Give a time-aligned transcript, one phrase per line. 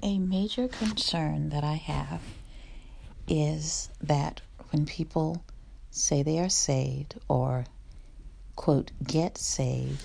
[0.00, 2.22] A major concern that I have
[3.26, 4.40] is that
[4.70, 5.42] when people
[5.90, 7.64] say they are saved or,
[8.54, 10.04] quote, get saved,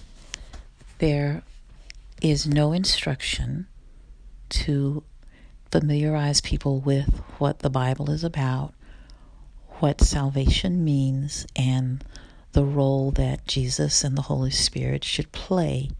[0.97, 1.43] there
[2.23, 3.67] is no instruction
[4.49, 5.03] to
[5.71, 8.73] familiarize people with what the Bible is about,
[9.79, 12.03] what salvation means, and
[12.53, 15.91] the role that Jesus and the Holy Spirit should play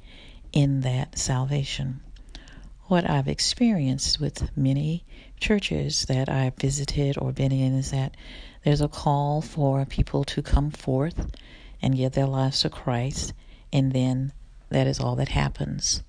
[0.51, 2.01] in that salvation
[2.87, 5.05] what I've experienced with many
[5.39, 8.15] churches that I've visited or been in is that
[8.63, 11.31] there's a call for people to come forth
[11.81, 13.33] and give their lives to Christ,
[13.71, 14.33] and then
[14.69, 16.03] that is all that happens.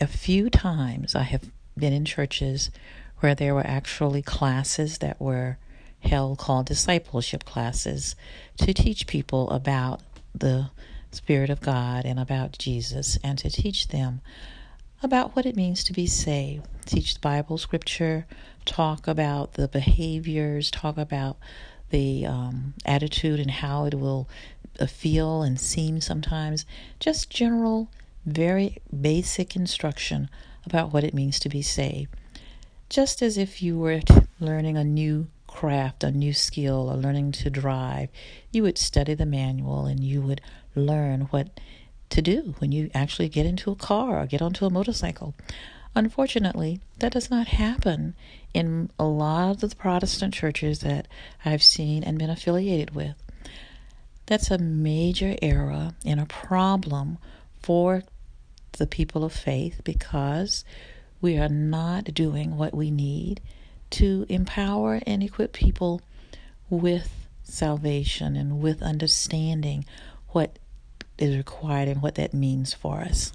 [0.00, 2.70] A few times I have been in churches
[3.18, 5.58] where there were actually classes that were
[6.00, 8.16] held called discipleship classes
[8.58, 10.00] to teach people about
[10.34, 10.70] the
[11.12, 14.20] Spirit of God and about Jesus and to teach them
[15.02, 16.66] about what it means to be saved.
[16.86, 18.26] Teach the Bible scripture,
[18.64, 21.36] talk about the behaviors, talk about
[21.90, 24.28] the um, attitude and how it will
[24.78, 26.64] uh, feel and seem sometimes.
[26.98, 27.88] Just general,
[28.26, 30.28] very basic instruction
[30.66, 32.14] about what it means to be saved.
[32.88, 34.00] Just as if you were
[34.40, 38.08] learning a new craft, a new skill, or learning to drive,
[38.52, 40.40] you would study the manual and you would
[40.74, 41.48] learn what
[42.10, 45.34] to do when you actually get into a car or get onto a motorcycle.
[45.94, 48.14] Unfortunately, that does not happen
[48.54, 51.08] in a lot of the Protestant churches that
[51.44, 53.16] I've seen and been affiliated with.
[54.26, 57.18] That's a major error and a problem
[57.60, 58.04] for
[58.78, 60.64] the people of faith because
[61.20, 63.40] we are not doing what we need
[63.90, 66.00] to empower and equip people
[66.68, 69.84] with salvation and with understanding
[70.28, 70.58] what
[71.20, 73.32] is required and what that means for us.